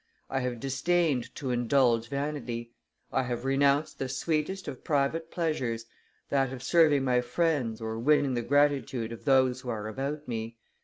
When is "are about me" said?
9.69-10.57